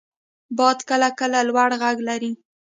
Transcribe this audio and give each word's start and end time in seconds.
•باد 0.57 0.77
کله 0.89 1.09
کله 1.19 1.39
لوړ 1.49 1.69
ږغ 1.81 1.97
لري. 2.07 2.31